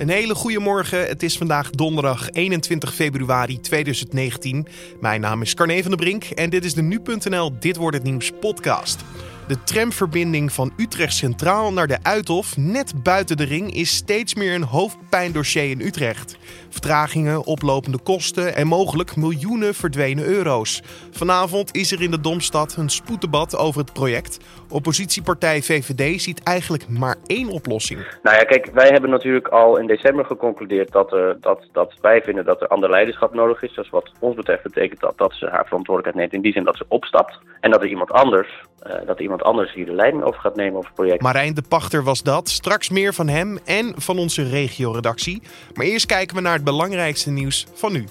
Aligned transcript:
Een 0.00 0.08
hele 0.08 0.34
goede 0.34 0.58
morgen. 0.60 1.06
Het 1.06 1.22
is 1.22 1.36
vandaag 1.36 1.70
donderdag 1.70 2.30
21 2.30 2.94
februari 2.94 3.60
2019. 3.60 4.66
Mijn 5.00 5.20
naam 5.20 5.42
is 5.42 5.54
Carne 5.54 5.80
van 5.80 5.90
der 5.90 6.00
Brink 6.00 6.24
en 6.24 6.50
dit 6.50 6.64
is 6.64 6.74
de 6.74 6.82
nu.nl 6.82 7.52
Dit 7.58 7.76
wordt 7.76 7.96
het 7.96 8.06
nieuws 8.06 8.32
podcast. 8.40 9.04
De 9.50 9.62
tramverbinding 9.64 10.52
van 10.52 10.72
Utrecht 10.76 11.12
Centraal 11.12 11.72
naar 11.72 11.86
de 11.86 11.98
Uithof, 12.02 12.56
net 12.56 13.02
buiten 13.02 13.36
de 13.36 13.44
ring, 13.44 13.74
is 13.74 13.96
steeds 13.96 14.34
meer 14.34 14.54
een 14.54 14.62
hoofdpijndossier 14.62 15.70
in 15.70 15.80
Utrecht. 15.80 16.38
Vertragingen, 16.68 17.44
oplopende 17.44 17.98
kosten 17.98 18.54
en 18.54 18.66
mogelijk 18.66 19.16
miljoenen 19.16 19.74
verdwenen 19.74 20.24
euro's. 20.24 20.82
Vanavond 21.10 21.74
is 21.76 21.92
er 21.92 22.02
in 22.02 22.10
de 22.10 22.20
Domstad 22.20 22.76
een 22.76 22.88
spoeddebat 22.88 23.56
over 23.56 23.80
het 23.80 23.92
project. 23.92 24.38
Oppositiepartij 24.68 25.62
VVD 25.62 26.20
ziet 26.20 26.42
eigenlijk 26.42 26.88
maar 26.88 27.16
één 27.26 27.48
oplossing. 27.48 28.00
Nou 28.22 28.36
ja, 28.36 28.42
kijk, 28.42 28.70
wij 28.72 28.88
hebben 28.88 29.10
natuurlijk 29.10 29.48
al 29.48 29.78
in 29.78 29.86
december 29.86 30.24
geconcludeerd 30.24 30.92
dat, 30.92 31.12
er, 31.12 31.36
dat, 31.40 31.68
dat 31.72 31.94
wij 32.00 32.22
vinden 32.22 32.44
dat 32.44 32.60
er 32.60 32.68
ander 32.68 32.90
leiderschap 32.90 33.34
nodig 33.34 33.62
is. 33.62 33.74
Dus 33.74 33.90
wat 33.90 34.10
ons 34.18 34.36
betreft 34.36 34.62
betekent 34.62 35.00
dat 35.00 35.18
dat 35.18 35.32
ze 35.32 35.46
haar 35.46 35.66
verantwoordelijkheid 35.66 36.16
neemt 36.16 36.32
in 36.32 36.50
die 36.50 36.52
zin 36.52 36.64
dat 36.64 36.76
ze 36.76 36.84
opstapt. 36.88 37.38
En 37.60 37.70
dat 37.70 37.82
er 37.82 37.88
iemand 37.88 38.10
anders, 38.10 38.48
uh, 38.86 38.92
dat 39.06 39.20
iemand 39.20 39.39
anders 39.42 39.72
hier 39.72 39.86
de 39.86 39.92
leiding 39.92 40.22
over 40.22 40.40
gaat 40.40 40.56
nemen 40.56 40.76
over 40.76 40.86
het 40.86 40.94
project. 40.94 41.22
Marijn 41.22 41.54
de 41.54 41.62
Pachter 41.68 42.04
was 42.04 42.22
dat. 42.22 42.48
Straks 42.48 42.88
meer 42.88 43.14
van 43.14 43.28
hem 43.28 43.58
en 43.64 43.94
van 43.96 44.18
onze 44.18 44.48
regioredactie. 44.48 45.42
Maar 45.74 45.86
eerst 45.86 46.06
kijken 46.06 46.36
we 46.36 46.42
naar 46.42 46.54
het 46.54 46.64
belangrijkste 46.64 47.30
nieuws 47.30 47.66
van 47.74 47.92
nu. 47.92 48.04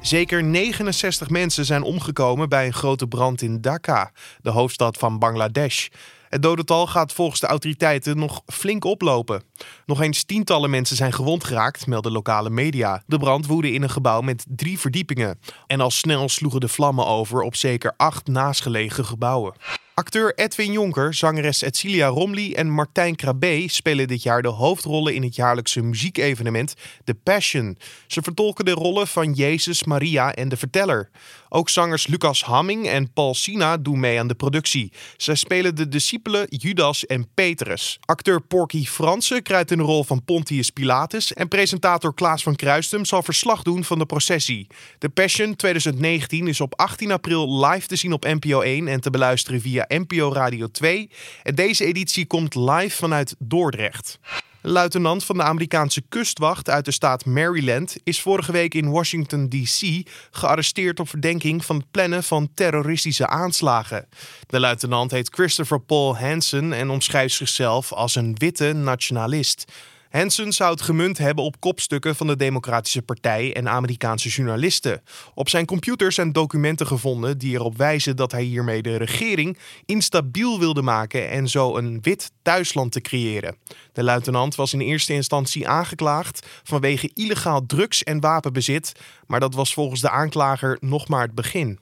Zeker 0.00 0.44
69 0.44 1.30
mensen 1.30 1.64
zijn 1.64 1.82
omgekomen 1.82 2.48
bij 2.48 2.66
een 2.66 2.72
grote 2.72 3.06
brand 3.06 3.42
in 3.42 3.60
Dhaka, 3.60 4.10
de 4.40 4.50
hoofdstad 4.50 4.96
van 4.96 5.18
Bangladesh. 5.18 5.88
Het 6.28 6.42
dodental 6.42 6.86
gaat 6.86 7.12
volgens 7.12 7.40
de 7.40 7.46
autoriteiten 7.46 8.18
nog 8.18 8.42
flink 8.46 8.84
oplopen. 8.84 9.42
Nog 9.86 10.00
eens 10.00 10.24
tientallen 10.24 10.70
mensen 10.70 10.96
zijn 10.96 11.12
gewond 11.12 11.44
geraakt, 11.44 11.86
melden 11.86 12.12
lokale 12.12 12.50
media. 12.50 13.02
De 13.06 13.18
brand 13.18 13.46
woedde 13.46 13.72
in 13.72 13.82
een 13.82 13.90
gebouw 13.90 14.20
met 14.20 14.44
drie 14.48 14.78
verdiepingen. 14.78 15.38
En 15.66 15.80
al 15.80 15.90
snel 15.90 16.28
sloegen 16.28 16.60
de 16.60 16.68
vlammen 16.68 17.06
over 17.06 17.42
op 17.42 17.56
zeker 17.56 17.94
acht 17.96 18.26
naastgelegen 18.26 19.04
gebouwen. 19.04 19.54
Acteur 19.98 20.34
Edwin 20.34 20.72
Jonker, 20.72 21.14
zangeres 21.14 21.62
Etcilia 21.62 22.06
Romley 22.06 22.54
en 22.54 22.70
Martijn 22.70 23.16
Krabbe 23.16 23.64
spelen 23.66 24.08
dit 24.08 24.22
jaar 24.22 24.42
de 24.42 24.48
hoofdrollen 24.48 25.14
in 25.14 25.22
het 25.22 25.34
jaarlijkse 25.34 25.82
muziekevenement 25.82 26.74
The 27.04 27.14
Passion. 27.14 27.78
Ze 28.06 28.22
vertolken 28.22 28.64
de 28.64 28.70
rollen 28.70 29.06
van 29.06 29.32
Jezus, 29.32 29.84
Maria 29.84 30.34
en 30.34 30.48
de 30.48 30.56
Verteller. 30.56 31.10
Ook 31.48 31.68
zangers 31.68 32.06
Lucas 32.06 32.44
Hamming 32.44 32.88
en 32.88 33.12
Paul 33.12 33.34
Sina 33.34 33.76
doen 33.76 34.00
mee 34.00 34.18
aan 34.18 34.26
de 34.26 34.34
productie. 34.34 34.92
Zij 35.16 35.34
spelen 35.34 35.74
de 35.74 35.88
discipelen 35.88 36.46
Judas 36.48 37.06
en 37.06 37.28
Petrus. 37.34 37.98
Acteur 38.04 38.40
Porky 38.40 38.84
Fransen 38.84 39.42
kruidt 39.48 39.70
in 39.70 39.78
de 39.78 39.84
rol 39.84 40.04
van 40.04 40.24
Pontius 40.24 40.70
Pilatus 40.70 41.32
en 41.32 41.48
presentator 41.48 42.14
Klaas 42.14 42.42
van 42.42 42.56
Kruistum 42.56 43.04
zal 43.04 43.22
verslag 43.22 43.62
doen 43.62 43.84
van 43.84 43.98
de 43.98 44.06
processie. 44.06 44.66
The 44.98 45.08
Passion 45.08 45.56
2019 45.56 46.46
is 46.46 46.60
op 46.60 46.78
18 46.78 47.10
april 47.10 47.66
live 47.66 47.86
te 47.86 47.96
zien 47.96 48.12
op 48.12 48.24
NPO 48.24 48.60
1 48.60 48.88
en 48.88 49.00
te 49.00 49.10
beluisteren 49.10 49.60
via 49.60 49.84
NPO 49.88 50.32
Radio 50.32 50.66
2. 50.66 51.10
En 51.42 51.54
deze 51.54 51.84
editie 51.84 52.26
komt 52.26 52.54
live 52.54 52.96
vanuit 52.96 53.34
Dordrecht. 53.38 54.18
Een 54.62 54.70
luitenant 54.70 55.24
van 55.24 55.36
de 55.36 55.42
Amerikaanse 55.42 56.02
kustwacht 56.08 56.70
uit 56.70 56.84
de 56.84 56.90
staat 56.90 57.24
Maryland 57.24 57.96
is 58.04 58.20
vorige 58.20 58.52
week 58.52 58.74
in 58.74 58.90
Washington, 58.90 59.48
D.C. 59.48 60.08
gearresteerd 60.30 61.00
op 61.00 61.08
verdenking 61.08 61.64
van 61.64 61.76
het 61.76 61.90
plannen 61.90 62.24
van 62.24 62.48
terroristische 62.54 63.26
aanslagen. 63.26 64.08
De 64.46 64.60
luitenant 64.60 65.10
heet 65.10 65.30
Christopher 65.34 65.80
Paul 65.80 66.18
Hansen 66.18 66.72
en 66.72 66.90
omschrijft 66.90 67.34
zichzelf 67.34 67.92
als 67.92 68.14
een 68.14 68.34
witte 68.38 68.72
nationalist. 68.72 69.72
Hansen 70.10 70.52
zou 70.52 70.70
het 70.70 70.82
gemunt 70.82 71.18
hebben 71.18 71.44
op 71.44 71.60
kopstukken 71.60 72.16
van 72.16 72.26
de 72.26 72.36
Democratische 72.36 73.02
Partij 73.02 73.54
en 73.54 73.68
Amerikaanse 73.68 74.28
journalisten. 74.28 75.02
Op 75.34 75.48
zijn 75.48 75.66
computer 75.66 76.12
zijn 76.12 76.32
documenten 76.32 76.86
gevonden 76.86 77.38
die 77.38 77.54
erop 77.54 77.76
wijzen 77.76 78.16
dat 78.16 78.32
hij 78.32 78.42
hiermee 78.42 78.82
de 78.82 78.96
regering 78.96 79.58
instabiel 79.84 80.58
wilde 80.58 80.82
maken 80.82 81.30
en 81.30 81.48
zo 81.48 81.76
een 81.76 81.98
wit 82.02 82.30
thuisland 82.42 82.92
te 82.92 83.00
creëren. 83.00 83.56
De 83.92 84.02
luitenant 84.02 84.54
was 84.54 84.72
in 84.72 84.80
eerste 84.80 85.12
instantie 85.12 85.68
aangeklaagd 85.68 86.46
vanwege 86.62 87.10
illegaal 87.14 87.66
drugs- 87.66 88.02
en 88.02 88.20
wapenbezit, 88.20 88.92
maar 89.26 89.40
dat 89.40 89.54
was 89.54 89.74
volgens 89.74 90.00
de 90.00 90.10
aanklager 90.10 90.76
nog 90.80 91.08
maar 91.08 91.22
het 91.22 91.34
begin. 91.34 91.78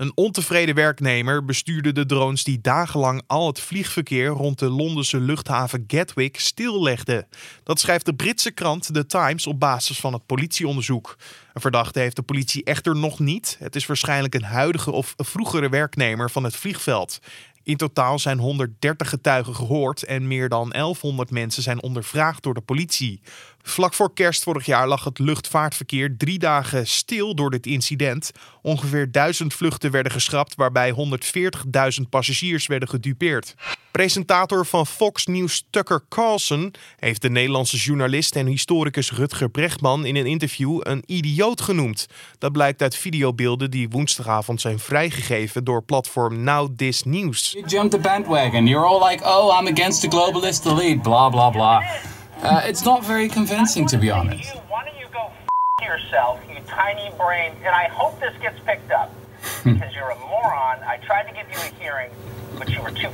Een 0.00 0.12
ontevreden 0.14 0.74
werknemer 0.74 1.44
bestuurde 1.44 1.92
de 1.92 2.06
drones 2.06 2.44
die 2.44 2.60
dagenlang 2.60 3.22
al 3.26 3.46
het 3.46 3.60
vliegverkeer 3.60 4.26
rond 4.26 4.58
de 4.58 4.68
Londense 4.68 5.20
luchthaven 5.20 5.84
Gatwick 5.86 6.38
stillegden. 6.38 7.26
Dat 7.62 7.80
schrijft 7.80 8.04
de 8.04 8.14
Britse 8.14 8.50
krant 8.50 8.94
The 8.94 9.06
Times 9.06 9.46
op 9.46 9.60
basis 9.60 10.00
van 10.00 10.12
het 10.12 10.26
politieonderzoek. 10.26 11.16
Een 11.52 11.60
verdachte 11.60 11.98
heeft 11.98 12.16
de 12.16 12.22
politie 12.22 12.64
echter 12.64 12.96
nog 12.96 13.18
niet. 13.18 13.56
Het 13.58 13.76
is 13.76 13.86
waarschijnlijk 13.86 14.34
een 14.34 14.42
huidige 14.42 14.90
of 14.90 15.14
vroegere 15.16 15.68
werknemer 15.68 16.30
van 16.30 16.44
het 16.44 16.56
vliegveld. 16.56 17.18
In 17.62 17.76
totaal 17.76 18.18
zijn 18.18 18.38
130 18.38 19.08
getuigen 19.08 19.54
gehoord 19.54 20.02
en 20.02 20.26
meer 20.26 20.48
dan 20.48 20.70
1100 20.70 21.30
mensen 21.30 21.62
zijn 21.62 21.82
ondervraagd 21.82 22.42
door 22.42 22.54
de 22.54 22.60
politie. 22.60 23.20
Vlak 23.62 23.94
voor 23.94 24.14
kerst 24.14 24.42
vorig 24.42 24.66
jaar 24.66 24.88
lag 24.88 25.04
het 25.04 25.18
luchtvaartverkeer 25.18 26.16
drie 26.16 26.38
dagen 26.38 26.86
stil 26.86 27.34
door 27.34 27.50
dit 27.50 27.66
incident. 27.66 28.30
Ongeveer 28.62 29.12
1000 29.12 29.54
vluchten 29.54 29.90
werden 29.90 30.12
geschrapt, 30.12 30.54
waarbij 30.54 30.94
140.000 32.00 32.08
passagiers 32.10 32.66
werden 32.66 32.88
gedupeerd. 32.88 33.54
Presentator 33.90 34.66
van 34.66 34.86
Fox 34.86 35.26
News 35.26 35.66
Tucker 35.70 36.04
Carlson 36.08 36.72
heeft 36.96 37.22
de 37.22 37.30
Nederlandse 37.30 37.76
journalist 37.76 38.36
en 38.36 38.46
historicus 38.46 39.12
Rutger 39.12 39.48
Brechtman 39.48 40.04
in 40.04 40.16
een 40.16 40.26
interview 40.26 40.80
een 40.82 41.02
idioot 41.06 41.60
genoemd. 41.60 42.06
Dat 42.38 42.52
blijkt 42.52 42.82
uit 42.82 42.96
videobeelden 42.96 43.70
die 43.70 43.88
woensdagavond 43.88 44.60
zijn 44.60 44.78
vrijgegeven 44.78 45.64
door 45.64 45.82
platform 45.82 46.42
Now 46.42 46.76
This 46.76 47.02
News. 47.02 47.52
You 47.52 47.66
jumped 47.66 47.90
the 47.90 48.08
bandwagon. 48.08 48.66
You're 48.66 48.86
all 48.86 49.08
like, 49.08 49.24
oh, 49.24 49.60
I'm 49.60 49.66
against 49.66 50.00
the 50.00 50.08
globalist 50.08 50.66
elite, 50.66 51.00
blah 51.00 51.30
blah 51.30 51.52
blah. 51.52 51.82
Uh, 52.42 52.62
it's 52.64 52.84
not 52.84 53.04
very 53.04 53.28
convincing, 53.28 53.86
to 53.86 53.98
be 53.98 54.10
honest. 54.10 54.56
Why 54.68 54.84
don't 54.84 54.98
you 54.98 55.06
go 55.12 55.30
f- 55.80 55.86
yourself, 55.86 56.40
you 56.48 56.56
tiny 56.66 57.10
brain? 57.18 57.52
And 57.58 57.74
I 57.74 57.88
hope 57.88 58.18
this 58.18 58.34
gets 58.40 58.58
picked 58.60 58.90
up 58.90 59.12
because 59.64 59.94
you're 59.94 60.10
a 60.10 60.18
moron. 60.20 60.78
I 60.82 60.98
tried 61.04 61.24
to 61.24 61.34
give 61.34 61.46
you 61.50 61.58
a 61.58 61.82
hearing, 61.82 62.10
but 62.58 62.68
you 62.70 62.80
were 62.82 62.90
too 62.92 63.10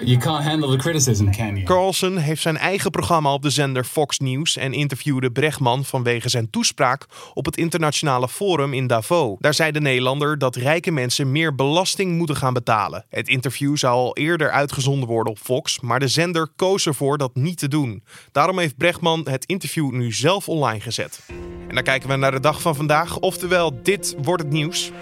you 0.00 0.18
can't 0.18 0.44
handle 0.44 0.70
the 0.70 0.76
criticism, 0.76 1.30
can? 1.30 1.62
Carlson 1.64 2.16
heeft 2.16 2.42
zijn 2.42 2.56
eigen 2.56 2.90
programma 2.90 3.32
op 3.32 3.42
de 3.42 3.50
zender 3.50 3.84
Fox 3.84 4.18
News 4.18 4.56
en 4.56 4.72
interviewde 4.72 5.30
Brechtman 5.30 5.84
vanwege 5.84 6.28
zijn 6.28 6.50
toespraak 6.50 7.06
op 7.34 7.44
het 7.44 7.56
internationale 7.56 8.28
forum 8.28 8.74
in 8.74 8.86
Davos. 8.86 9.36
Daar 9.38 9.54
zei 9.54 9.70
de 9.70 9.80
Nederlander 9.80 10.38
dat 10.38 10.56
rijke 10.56 10.90
mensen 10.90 11.32
meer 11.32 11.54
belasting 11.54 12.16
moeten 12.16 12.36
gaan 12.36 12.52
betalen. 12.52 13.04
Het 13.08 13.28
interview 13.28 13.76
zou 13.76 13.94
al 13.94 14.16
eerder 14.16 14.50
uitgezonden 14.50 15.08
worden 15.08 15.32
op 15.32 15.38
Fox, 15.38 15.80
maar 15.80 16.00
de 16.00 16.08
zender 16.08 16.48
koos 16.56 16.86
ervoor 16.86 17.18
dat 17.18 17.34
niet 17.34 17.58
te 17.58 17.68
doen. 17.68 18.02
Daarom 18.32 18.58
heeft 18.58 18.76
Brechtman 18.76 19.26
het 19.30 19.44
interview 19.44 19.90
nu 19.90 20.12
zelf 20.12 20.48
online 20.48 20.80
gezet. 20.80 21.20
En 21.68 21.74
dan 21.74 21.84
kijken 21.84 22.08
we 22.08 22.16
naar 22.16 22.30
de 22.30 22.40
dag 22.40 22.60
van 22.60 22.74
vandaag, 22.76 23.18
oftewel 23.18 23.82
dit 23.82 24.16
wordt 24.22 24.42
het 24.42 24.52
nieuws. 24.52 24.92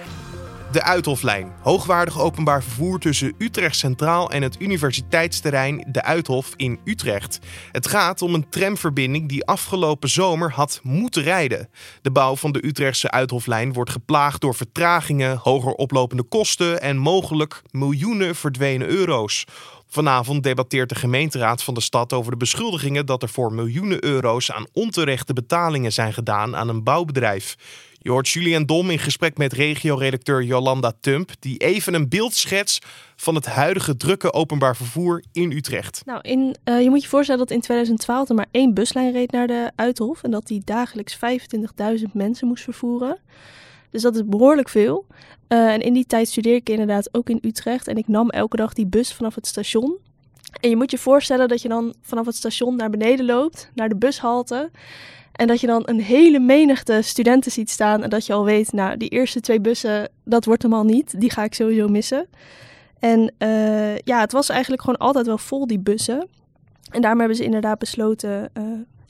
De 0.74 0.82
Uithoflijn. 0.82 1.52
Hoogwaardig 1.60 2.20
openbaar 2.20 2.62
vervoer 2.62 2.98
tussen 2.98 3.34
Utrecht 3.38 3.76
Centraal 3.76 4.30
en 4.30 4.42
het 4.42 4.60
universiteitsterrein 4.60 5.86
De 5.88 6.02
Uithof 6.02 6.52
in 6.56 6.78
Utrecht. 6.84 7.38
Het 7.72 7.86
gaat 7.86 8.22
om 8.22 8.34
een 8.34 8.48
tramverbinding 8.48 9.28
die 9.28 9.44
afgelopen 9.44 10.08
zomer 10.08 10.52
had 10.52 10.80
moeten 10.82 11.22
rijden. 11.22 11.68
De 12.02 12.10
bouw 12.10 12.36
van 12.36 12.52
de 12.52 12.66
Utrechtse 12.66 13.10
Uithoflijn 13.10 13.72
wordt 13.72 13.90
geplaagd 13.90 14.40
door 14.40 14.54
vertragingen, 14.54 15.36
hoger 15.36 15.72
oplopende 15.72 16.22
kosten 16.22 16.80
en 16.80 16.96
mogelijk 16.96 17.62
miljoenen 17.70 18.34
verdwenen 18.34 18.88
euro's. 18.88 19.44
Vanavond 19.88 20.42
debatteert 20.42 20.88
de 20.88 20.94
gemeenteraad 20.94 21.62
van 21.62 21.74
de 21.74 21.80
stad 21.80 22.12
over 22.12 22.30
de 22.30 22.36
beschuldigingen 22.36 23.06
dat 23.06 23.22
er 23.22 23.28
voor 23.28 23.52
miljoenen 23.52 24.04
euro's 24.04 24.50
aan 24.50 24.66
onterechte 24.72 25.32
betalingen 25.32 25.92
zijn 25.92 26.12
gedaan 26.12 26.56
aan 26.56 26.68
een 26.68 26.82
bouwbedrijf. 26.82 27.56
Je 28.04 28.10
hoort 28.10 28.28
Julian 28.28 28.64
Dom 28.64 28.90
in 28.90 28.98
gesprek 28.98 29.38
met 29.38 29.52
regio-redacteur 29.52 30.42
Jolanda 30.42 30.92
Tump, 31.00 31.30
die 31.38 31.58
even 31.58 31.94
een 31.94 32.08
beeld 32.08 32.34
schetst 32.34 32.86
van 33.16 33.34
het 33.34 33.46
huidige 33.46 33.96
drukke 33.96 34.32
openbaar 34.32 34.76
vervoer 34.76 35.22
in 35.32 35.52
Utrecht. 35.52 36.02
Nou, 36.06 36.20
in, 36.20 36.56
uh, 36.64 36.82
je 36.82 36.90
moet 36.90 37.02
je 37.02 37.08
voorstellen 37.08 37.40
dat 37.40 37.50
in 37.50 37.60
2012 37.60 38.28
er 38.28 38.34
maar 38.34 38.46
één 38.50 38.74
buslijn 38.74 39.12
reed 39.12 39.30
naar 39.30 39.46
de 39.46 39.70
Uithof 39.76 40.22
en 40.22 40.30
dat 40.30 40.46
die 40.46 40.62
dagelijks 40.64 41.18
25.000 41.98 42.04
mensen 42.12 42.46
moest 42.46 42.64
vervoeren. 42.64 43.18
Dus 43.90 44.02
dat 44.02 44.14
is 44.14 44.22
behoorlijk 44.24 44.68
veel. 44.68 45.06
Uh, 45.48 45.72
en 45.72 45.80
in 45.80 45.92
die 45.92 46.06
tijd 46.06 46.28
studeerde 46.28 46.60
ik 46.60 46.68
inderdaad 46.68 47.14
ook 47.14 47.28
in 47.28 47.38
Utrecht 47.42 47.88
en 47.88 47.96
ik 47.96 48.08
nam 48.08 48.30
elke 48.30 48.56
dag 48.56 48.72
die 48.72 48.86
bus 48.86 49.12
vanaf 49.12 49.34
het 49.34 49.46
station. 49.46 49.96
En 50.60 50.68
je 50.68 50.76
moet 50.76 50.90
je 50.90 50.98
voorstellen 50.98 51.48
dat 51.48 51.62
je 51.62 51.68
dan 51.68 51.94
vanaf 52.00 52.26
het 52.26 52.36
station 52.36 52.76
naar 52.76 52.90
beneden 52.90 53.26
loopt, 53.26 53.70
naar 53.74 53.88
de 53.88 53.96
bushalte. 53.96 54.70
En 55.34 55.46
dat 55.46 55.60
je 55.60 55.66
dan 55.66 55.82
een 55.84 56.00
hele 56.00 56.38
menigte 56.40 57.02
studenten 57.02 57.52
ziet 57.52 57.70
staan. 57.70 58.02
En 58.02 58.10
dat 58.10 58.26
je 58.26 58.32
al 58.32 58.44
weet, 58.44 58.72
nou, 58.72 58.96
die 58.96 59.08
eerste 59.08 59.40
twee 59.40 59.60
bussen, 59.60 60.08
dat 60.24 60.44
wordt 60.44 60.62
hem 60.62 60.72
al 60.72 60.84
niet. 60.84 61.20
Die 61.20 61.30
ga 61.30 61.44
ik 61.44 61.54
sowieso 61.54 61.88
missen. 61.88 62.26
En 62.98 63.32
uh, 63.38 63.96
ja, 63.96 64.20
het 64.20 64.32
was 64.32 64.48
eigenlijk 64.48 64.82
gewoon 64.82 64.98
altijd 64.98 65.26
wel 65.26 65.38
vol, 65.38 65.66
die 65.66 65.78
bussen. 65.78 66.28
En 66.90 67.00
daarom 67.00 67.18
hebben 67.18 67.36
ze 67.36 67.44
inderdaad 67.44 67.78
besloten 67.78 68.50
uh, 68.58 68.64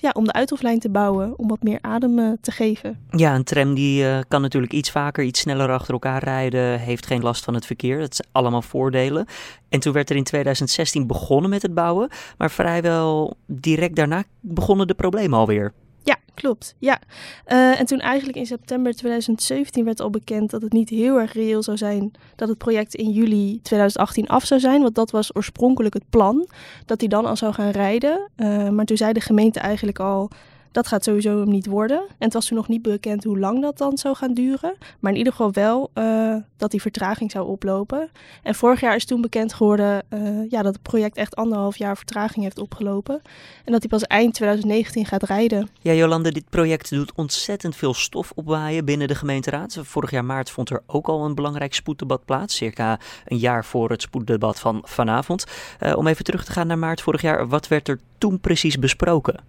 ja, 0.04 0.10
om 0.12 0.24
de 0.24 0.32
Uithoflijn 0.32 0.78
te 0.78 0.90
bouwen, 0.90 1.38
om 1.38 1.48
wat 1.48 1.62
meer 1.62 1.78
adem 1.80 2.18
eh, 2.18 2.32
te 2.40 2.50
geven. 2.50 2.98
Ja, 3.10 3.34
een 3.34 3.44
tram 3.44 3.74
die 3.74 4.06
eh, 4.06 4.18
kan 4.28 4.40
natuurlijk 4.40 4.72
iets 4.72 4.90
vaker, 4.90 5.24
iets 5.24 5.40
sneller 5.40 5.70
achter 5.70 5.92
elkaar 5.92 6.24
rijden, 6.24 6.78
heeft 6.78 7.06
geen 7.06 7.22
last 7.22 7.44
van 7.44 7.54
het 7.54 7.66
verkeer. 7.66 7.98
Dat 7.98 8.14
zijn 8.14 8.28
allemaal 8.32 8.62
voordelen. 8.62 9.26
En 9.68 9.80
toen 9.80 9.92
werd 9.92 10.10
er 10.10 10.16
in 10.16 10.24
2016 10.24 11.06
begonnen 11.06 11.50
met 11.50 11.62
het 11.62 11.74
bouwen, 11.74 12.08
maar 12.38 12.50
vrijwel 12.50 13.36
direct 13.46 13.96
daarna 13.96 14.24
begonnen 14.40 14.86
de 14.86 14.94
problemen 14.94 15.38
alweer. 15.38 15.72
Ja, 16.04 16.16
klopt. 16.34 16.74
Ja. 16.78 17.00
Uh, 17.48 17.80
en 17.80 17.86
toen 17.86 18.00
eigenlijk 18.00 18.38
in 18.38 18.46
september 18.46 18.94
2017 18.94 19.84
werd 19.84 20.00
al 20.00 20.10
bekend 20.10 20.50
dat 20.50 20.62
het 20.62 20.72
niet 20.72 20.88
heel 20.88 21.20
erg 21.20 21.32
reëel 21.32 21.62
zou 21.62 21.76
zijn 21.76 22.12
dat 22.36 22.48
het 22.48 22.58
project 22.58 22.94
in 22.94 23.10
juli 23.10 23.60
2018 23.62 24.26
af 24.28 24.44
zou 24.44 24.60
zijn. 24.60 24.82
Want 24.82 24.94
dat 24.94 25.10
was 25.10 25.36
oorspronkelijk 25.36 25.94
het 25.94 26.10
plan, 26.10 26.48
dat 26.86 27.00
hij 27.00 27.08
dan 27.08 27.26
al 27.26 27.36
zou 27.36 27.52
gaan 27.52 27.70
rijden. 27.70 28.30
Uh, 28.36 28.68
maar 28.68 28.84
toen 28.84 28.96
zei 28.96 29.12
de 29.12 29.20
gemeente 29.20 29.60
eigenlijk 29.60 29.98
al, 29.98 30.30
dat 30.74 30.86
gaat 30.86 31.04
sowieso 31.04 31.44
niet 31.44 31.66
worden. 31.66 31.98
En 31.98 32.14
het 32.18 32.32
was 32.32 32.46
toen 32.46 32.56
nog 32.56 32.68
niet 32.68 32.82
bekend 32.82 33.24
hoe 33.24 33.38
lang 33.38 33.62
dat 33.62 33.78
dan 33.78 33.98
zou 33.98 34.16
gaan 34.16 34.34
duren. 34.34 34.76
Maar 35.00 35.12
in 35.12 35.18
ieder 35.18 35.32
geval 35.32 35.52
wel 35.52 35.90
uh, 35.94 36.36
dat 36.56 36.70
die 36.70 36.80
vertraging 36.80 37.30
zou 37.30 37.46
oplopen. 37.46 38.10
En 38.42 38.54
vorig 38.54 38.80
jaar 38.80 38.94
is 38.94 39.04
toen 39.04 39.20
bekend 39.20 39.54
geworden 39.54 40.02
uh, 40.10 40.50
ja, 40.50 40.62
dat 40.62 40.74
het 40.74 40.82
project 40.82 41.16
echt 41.16 41.36
anderhalf 41.36 41.76
jaar 41.76 41.96
vertraging 41.96 42.44
heeft 42.44 42.58
opgelopen. 42.58 43.22
En 43.64 43.72
dat 43.72 43.80
hij 43.80 43.88
pas 43.88 44.02
eind 44.02 44.34
2019 44.34 45.06
gaat 45.06 45.22
rijden. 45.22 45.68
Ja, 45.80 45.92
Jolande, 45.92 46.32
dit 46.32 46.50
project 46.50 46.90
doet 46.90 47.12
ontzettend 47.14 47.76
veel 47.76 47.94
stof 47.94 48.32
opwaaien 48.34 48.84
binnen 48.84 49.08
de 49.08 49.14
gemeenteraad. 49.14 49.78
Vorig 49.82 50.10
jaar 50.10 50.24
maart 50.24 50.50
vond 50.50 50.70
er 50.70 50.82
ook 50.86 51.08
al 51.08 51.24
een 51.24 51.34
belangrijk 51.34 51.74
spoeddebat 51.74 52.24
plaats. 52.24 52.56
Circa 52.56 52.98
een 53.26 53.38
jaar 53.38 53.64
voor 53.64 53.90
het 53.90 54.02
spoeddebat 54.02 54.60
van 54.60 54.82
vanavond. 54.86 55.44
Uh, 55.80 55.96
om 55.96 56.06
even 56.06 56.24
terug 56.24 56.44
te 56.44 56.52
gaan 56.52 56.66
naar 56.66 56.78
maart 56.78 57.00
vorig 57.00 57.22
jaar. 57.22 57.48
Wat 57.48 57.68
werd 57.68 57.88
er 57.88 58.00
toen 58.18 58.40
precies 58.40 58.78
besproken? 58.78 59.40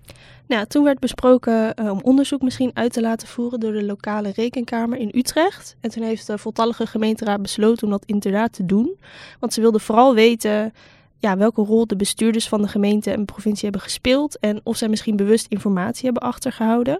Nou, 0.47 0.65
toen 0.65 0.83
werd 0.83 0.99
besproken 0.99 1.73
uh, 1.81 1.91
om 1.91 1.99
onderzoek 2.03 2.41
misschien 2.41 2.71
uit 2.73 2.93
te 2.93 3.01
laten 3.01 3.27
voeren 3.27 3.59
door 3.59 3.71
de 3.71 3.83
lokale 3.83 4.31
rekenkamer 4.35 4.97
in 4.97 5.11
Utrecht. 5.13 5.75
En 5.81 5.89
toen 5.89 6.03
heeft 6.03 6.27
de 6.27 6.37
voltallige 6.37 6.87
gemeenteraad 6.87 7.41
besloten 7.41 7.83
om 7.83 7.91
dat 7.91 8.05
inderdaad 8.05 8.53
te 8.53 8.65
doen. 8.65 8.97
Want 9.39 9.53
ze 9.53 9.61
wilden 9.61 9.81
vooral 9.81 10.13
weten 10.13 10.73
ja, 11.19 11.37
welke 11.37 11.61
rol 11.61 11.87
de 11.87 11.95
bestuurders 11.95 12.47
van 12.47 12.61
de 12.61 12.67
gemeente 12.67 13.11
en 13.11 13.25
provincie 13.25 13.63
hebben 13.63 13.81
gespeeld. 13.81 14.39
En 14.39 14.61
of 14.63 14.77
zij 14.77 14.87
misschien 14.89 15.15
bewust 15.15 15.45
informatie 15.49 16.05
hebben 16.05 16.23
achtergehouden. 16.23 16.99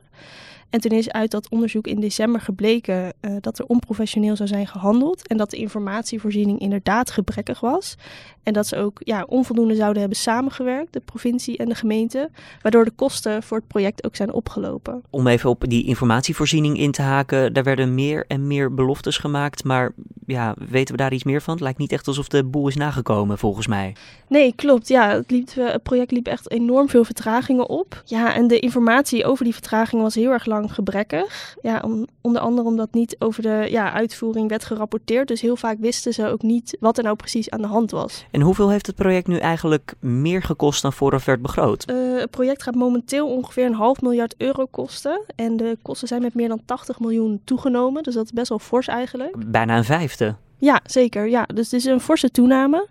En 0.69 0.81
toen 0.81 0.91
is 0.91 1.11
uit 1.11 1.31
dat 1.31 1.49
onderzoek 1.49 1.87
in 1.87 1.99
december 1.99 2.41
gebleken 2.41 3.13
uh, 3.21 3.31
dat 3.41 3.59
er 3.59 3.65
onprofessioneel 3.65 4.35
zou 4.35 4.49
zijn 4.49 4.67
gehandeld. 4.67 5.27
En 5.27 5.37
dat 5.37 5.49
de 5.49 5.57
informatievoorziening 5.57 6.59
inderdaad 6.59 7.11
gebrekkig 7.11 7.59
was. 7.59 7.95
En 8.43 8.53
dat 8.53 8.67
ze 8.67 8.77
ook 8.77 9.01
ja, 9.03 9.23
onvoldoende 9.27 9.75
zouden 9.75 9.99
hebben 9.99 10.17
samengewerkt, 10.17 10.93
de 10.93 10.99
provincie 10.99 11.57
en 11.57 11.69
de 11.69 11.75
gemeente. 11.75 12.29
Waardoor 12.61 12.85
de 12.85 12.91
kosten 12.91 13.43
voor 13.43 13.57
het 13.57 13.67
project 13.67 14.05
ook 14.05 14.15
zijn 14.15 14.33
opgelopen. 14.33 15.03
Om 15.09 15.27
even 15.27 15.49
op 15.49 15.63
die 15.67 15.85
informatievoorziening 15.85 16.79
in 16.79 16.91
te 16.91 17.01
haken. 17.01 17.53
Daar 17.53 17.63
werden 17.63 17.95
meer 17.95 18.25
en 18.27 18.47
meer 18.47 18.73
beloftes 18.73 19.17
gemaakt. 19.17 19.63
Maar 19.63 19.91
ja, 20.25 20.55
weten 20.69 20.95
we 20.95 21.01
daar 21.01 21.13
iets 21.13 21.23
meer 21.23 21.41
van? 21.41 21.53
Het 21.53 21.63
lijkt 21.63 21.79
niet 21.79 21.91
echt 21.91 22.07
alsof 22.07 22.27
de 22.27 22.43
boel 22.43 22.67
is 22.67 22.75
nagekomen, 22.75 23.37
volgens 23.37 23.67
mij. 23.67 23.95
Nee, 24.27 24.53
klopt. 24.55 24.87
Ja, 24.87 25.09
het, 25.09 25.31
liep, 25.31 25.49
het 25.55 25.83
project 25.83 26.11
liep 26.11 26.27
echt 26.27 26.51
enorm 26.51 26.89
veel 26.89 27.03
vertragingen 27.03 27.69
op. 27.69 28.03
Ja, 28.05 28.35
en 28.35 28.47
de 28.47 28.59
informatie 28.59 29.25
over 29.25 29.43
die 29.43 29.53
vertraging 29.53 30.01
was 30.01 30.15
heel 30.15 30.31
erg 30.31 30.45
lang 30.45 30.64
gebrekkig. 30.69 31.55
Ja, 31.61 31.81
om, 31.85 32.05
onder 32.21 32.41
andere 32.41 32.67
omdat 32.67 32.93
niet 32.93 33.15
over 33.19 33.41
de 33.41 33.67
ja, 33.69 33.91
uitvoering 33.91 34.49
werd 34.49 34.65
gerapporteerd. 34.65 35.27
Dus 35.27 35.41
heel 35.41 35.55
vaak 35.55 35.77
wisten 35.79 36.13
ze 36.13 36.27
ook 36.27 36.41
niet 36.41 36.77
wat 36.79 36.97
er 36.97 37.03
nou 37.03 37.15
precies 37.15 37.49
aan 37.49 37.61
de 37.61 37.67
hand 37.67 37.91
was. 37.91 38.25
En 38.31 38.41
hoeveel 38.41 38.69
heeft 38.69 38.87
het 38.87 38.95
project 38.95 39.27
nu 39.27 39.37
eigenlijk 39.37 39.93
meer 39.99 40.43
gekost 40.43 40.81
dan 40.81 40.93
vooraf 40.93 41.25
werd 41.25 41.41
begroot? 41.41 41.89
Uh, 41.91 42.19
het 42.19 42.31
project 42.31 42.63
gaat 42.63 42.75
momenteel 42.75 43.27
ongeveer 43.27 43.65
een 43.65 43.73
half 43.73 44.01
miljard 44.01 44.35
euro 44.37 44.65
kosten. 44.65 45.21
En 45.35 45.57
de 45.57 45.77
kosten 45.81 46.07
zijn 46.07 46.21
met 46.21 46.33
meer 46.33 46.47
dan 46.47 46.61
80 46.65 46.99
miljoen 46.99 47.41
toegenomen. 47.43 48.03
Dus 48.03 48.13
dat 48.13 48.25
is 48.25 48.31
best 48.31 48.49
wel 48.49 48.59
fors 48.59 48.87
eigenlijk. 48.87 49.49
Bijna 49.51 49.77
een 49.77 49.83
vijfde. 49.83 50.35
Ja, 50.57 50.81
zeker. 50.83 51.27
Ja. 51.27 51.43
Dus 51.53 51.71
het 51.71 51.73
is 51.73 51.85
een 51.85 52.01
forse 52.01 52.29
toename. 52.29 52.87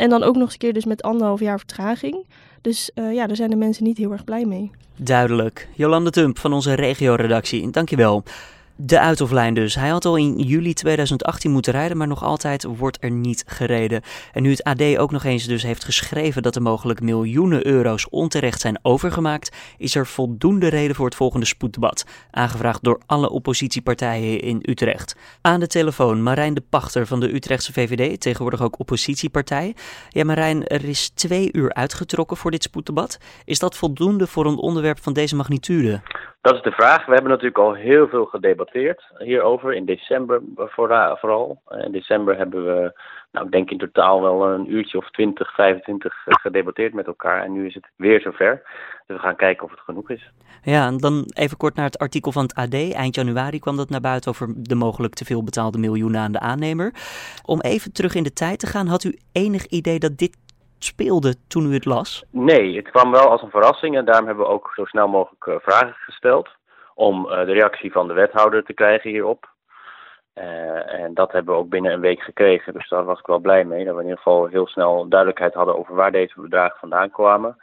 En 0.00 0.08
dan 0.08 0.22
ook 0.22 0.34
nog 0.34 0.42
eens 0.42 0.52
een 0.52 0.58
keer 0.58 0.72
dus 0.72 0.84
met 0.84 1.02
anderhalf 1.02 1.40
jaar 1.40 1.58
vertraging. 1.58 2.26
Dus 2.60 2.90
uh, 2.94 3.14
ja, 3.14 3.26
daar 3.26 3.36
zijn 3.36 3.50
de 3.50 3.56
mensen 3.56 3.84
niet 3.84 3.98
heel 3.98 4.12
erg 4.12 4.24
blij 4.24 4.44
mee. 4.44 4.70
Duidelijk. 4.96 5.68
Jolande 5.74 6.10
Tump 6.10 6.38
van 6.38 6.52
onze 6.52 6.74
regioredactie, 6.74 7.70
dankjewel. 7.70 8.22
De 8.82 9.00
Uitoflijn 9.00 9.54
dus. 9.54 9.74
Hij 9.74 9.88
had 9.88 10.04
al 10.04 10.16
in 10.16 10.38
juli 10.38 10.72
2018 10.72 11.50
moeten 11.50 11.72
rijden, 11.72 11.96
maar 11.96 12.06
nog 12.06 12.24
altijd 12.24 12.64
wordt 12.64 12.96
er 13.00 13.10
niet 13.10 13.44
gereden. 13.46 14.02
En 14.32 14.42
nu 14.42 14.50
het 14.50 14.64
AD 14.64 14.96
ook 14.96 15.10
nog 15.10 15.24
eens 15.24 15.44
dus 15.44 15.62
heeft 15.62 15.84
geschreven 15.84 16.42
dat 16.42 16.56
er 16.56 16.62
mogelijk 16.62 17.00
miljoenen 17.00 17.66
euro's 17.66 18.06
onterecht 18.10 18.60
zijn 18.60 18.78
overgemaakt, 18.82 19.56
is 19.78 19.94
er 19.94 20.06
voldoende 20.06 20.68
reden 20.68 20.96
voor 20.96 21.04
het 21.04 21.14
volgende 21.14 21.46
spoeddebat. 21.46 22.04
Aangevraagd 22.30 22.84
door 22.84 23.00
alle 23.06 23.30
oppositiepartijen 23.30 24.40
in 24.40 24.58
Utrecht. 24.62 25.16
Aan 25.40 25.60
de 25.60 25.66
telefoon 25.66 26.22
Marijn 26.22 26.54
de 26.54 26.62
Pachter 26.68 27.06
van 27.06 27.20
de 27.20 27.34
Utrechtse 27.34 27.72
VVD, 27.72 28.20
tegenwoordig 28.20 28.62
ook 28.62 28.78
oppositiepartij. 28.78 29.74
Ja 30.08 30.24
Marijn, 30.24 30.66
er 30.66 30.84
is 30.84 31.08
twee 31.08 31.48
uur 31.52 31.74
uitgetrokken 31.74 32.36
voor 32.36 32.50
dit 32.50 32.62
spoeddebat. 32.62 33.18
Is 33.44 33.58
dat 33.58 33.76
voldoende 33.76 34.26
voor 34.26 34.46
een 34.46 34.58
onderwerp 34.58 35.02
van 35.02 35.12
deze 35.12 35.36
magnitude? 35.36 36.02
Dat 36.40 36.54
is 36.54 36.62
de 36.62 36.70
vraag. 36.70 37.06
We 37.06 37.12
hebben 37.12 37.30
natuurlijk 37.30 37.58
al 37.58 37.74
heel 37.74 38.08
veel 38.08 38.24
gedebatteerd 38.24 39.02
hierover. 39.18 39.74
In 39.74 39.84
december 39.84 40.40
vooral. 40.54 41.62
In 41.84 41.92
december 41.92 42.36
hebben 42.36 42.64
we, 42.64 43.00
nou, 43.32 43.46
ik 43.46 43.52
denk 43.52 43.70
in 43.70 43.78
totaal 43.78 44.22
wel 44.22 44.48
een 44.48 44.72
uurtje 44.72 44.98
of 44.98 45.10
20, 45.10 45.54
25 45.54 46.14
gedebatteerd 46.24 46.94
met 46.94 47.06
elkaar. 47.06 47.44
En 47.44 47.52
nu 47.52 47.66
is 47.66 47.74
het 47.74 47.90
weer 47.96 48.20
zover. 48.20 48.62
Dus 49.06 49.16
we 49.16 49.22
gaan 49.22 49.36
kijken 49.36 49.64
of 49.64 49.70
het 49.70 49.80
genoeg 49.80 50.10
is. 50.10 50.30
Ja, 50.62 50.86
en 50.86 50.96
dan 50.96 51.24
even 51.34 51.56
kort 51.56 51.74
naar 51.74 51.84
het 51.84 51.98
artikel 51.98 52.32
van 52.32 52.42
het 52.42 52.54
AD. 52.54 52.74
Eind 52.74 53.14
januari 53.14 53.58
kwam 53.58 53.76
dat 53.76 53.90
naar 53.90 54.00
buiten 54.00 54.30
over 54.30 54.48
de 54.56 54.74
mogelijk 54.74 55.14
te 55.14 55.24
veel 55.24 55.44
betaalde 55.44 55.78
miljoenen 55.78 56.20
aan 56.20 56.32
de 56.32 56.40
aannemer. 56.40 56.94
Om 57.44 57.60
even 57.60 57.92
terug 57.92 58.14
in 58.14 58.22
de 58.22 58.32
tijd 58.32 58.58
te 58.58 58.66
gaan, 58.66 58.86
had 58.86 59.04
u 59.04 59.18
enig 59.32 59.66
idee 59.66 59.98
dat 59.98 60.18
dit 60.18 60.36
speelde 60.84 61.34
toen 61.48 61.70
u 61.70 61.74
het 61.74 61.84
las? 61.84 62.24
Nee, 62.30 62.76
het 62.76 62.90
kwam 62.90 63.10
wel 63.10 63.28
als 63.28 63.42
een 63.42 63.50
verrassing 63.50 63.96
en 63.96 64.04
daarom 64.04 64.26
hebben 64.26 64.44
we 64.44 64.50
ook 64.50 64.72
zo 64.74 64.84
snel 64.84 65.08
mogelijk 65.08 65.46
uh, 65.46 65.54
vragen 65.58 65.94
gesteld 65.94 66.48
om 66.94 67.26
uh, 67.26 67.30
de 67.30 67.52
reactie 67.52 67.92
van 67.92 68.08
de 68.08 68.14
wethouder 68.14 68.64
te 68.64 68.72
krijgen 68.72 69.10
hierop. 69.10 69.48
Uh, 70.34 70.92
en 70.92 71.14
dat 71.14 71.32
hebben 71.32 71.54
we 71.54 71.60
ook 71.60 71.68
binnen 71.68 71.92
een 71.92 72.00
week 72.00 72.20
gekregen, 72.20 72.72
dus 72.72 72.88
daar 72.88 73.04
was 73.04 73.18
ik 73.18 73.26
wel 73.26 73.38
blij 73.38 73.64
mee. 73.64 73.84
Dat 73.84 73.94
we 73.94 74.00
in 74.00 74.06
ieder 74.06 74.22
geval 74.22 74.46
heel 74.46 74.66
snel 74.66 75.08
duidelijkheid 75.08 75.54
hadden 75.54 75.78
over 75.78 75.94
waar 75.94 76.12
deze 76.12 76.40
bedragen 76.40 76.78
vandaan 76.78 77.10
kwamen 77.10 77.56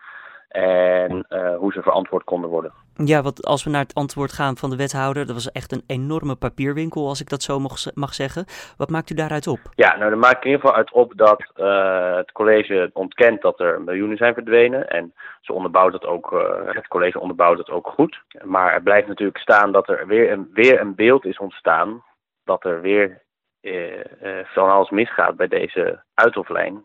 en 0.48 1.26
hoe 1.58 1.72
ze 1.72 1.82
verantwoord 1.82 2.24
konden 2.24 2.50
worden. 2.50 2.74
Ja, 3.06 3.22
want 3.22 3.46
als 3.46 3.64
we 3.64 3.70
naar 3.70 3.82
het 3.82 3.94
antwoord 3.94 4.32
gaan 4.32 4.58
van 4.58 4.70
de 4.70 4.76
wethouder, 4.76 5.26
dat 5.26 5.36
was 5.36 5.52
echt 5.52 5.72
een 5.72 5.84
enorme 5.88 6.36
papierwinkel, 6.36 7.08
als 7.08 7.22
ik 7.22 7.30
dat 7.30 7.42
zo 7.42 7.60
mag, 7.60 7.76
mag 7.94 8.14
zeggen. 8.14 8.46
Wat 8.78 8.90
maakt 8.90 9.10
u 9.10 9.16
daaruit 9.16 9.48
op? 9.48 9.60
Ja, 9.76 9.96
nou, 9.96 10.10
daar 10.10 10.20
maakt 10.20 10.44
in 10.44 10.52
ieder 10.52 10.60
geval 10.60 10.76
uit 10.76 10.92
op 10.92 11.14
dat 11.16 11.52
uh, 11.56 12.16
het 12.16 12.32
college 12.32 12.90
ontkent 12.94 13.42
dat 13.42 13.60
er 13.60 13.82
miljoenen 13.82 14.18
zijn 14.18 14.34
verdwenen. 14.34 14.90
En 14.90 15.14
ze 15.42 15.54
onderbouwt 15.54 15.94
het 15.94 16.06
ook, 16.06 16.32
uh, 16.32 16.40
het 16.66 16.88
college 16.88 17.20
onderbouwt 17.20 17.58
het 17.58 17.70
ook 17.70 17.88
goed. 17.88 18.22
Maar 18.44 18.74
er 18.74 18.82
blijft 18.82 19.08
natuurlijk 19.08 19.38
staan 19.38 19.72
dat 19.72 19.90
er 19.90 20.08
weer 20.08 20.32
een, 20.32 20.50
weer 20.54 20.82
een 20.82 20.96
beeld 20.96 21.26
is 21.26 21.38
ontstaan 21.38 22.04
dat 22.44 22.66
er 22.66 22.82
weer 22.82 23.22
uh, 23.62 24.06
van 24.44 24.70
alles 24.70 24.90
misgaat 24.90 25.36
bij 25.36 25.48
deze 25.48 26.04
uithoflijn. 26.14 26.84